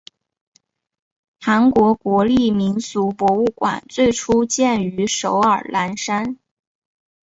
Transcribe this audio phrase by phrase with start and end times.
[1.39, 6.39] 韩国国立民俗博物馆最初建于首尔南山。